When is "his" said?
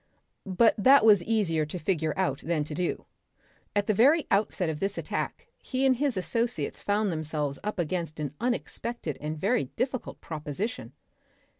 5.97-6.17